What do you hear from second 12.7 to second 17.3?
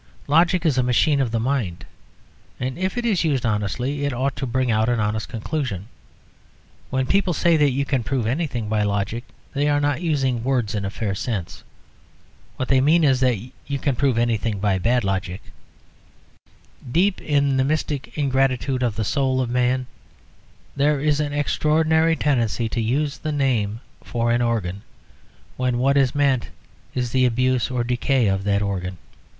mean is that you can prove anything by bad logic. Deep